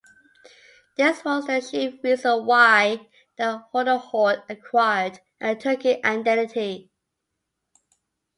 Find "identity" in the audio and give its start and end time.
6.03-6.89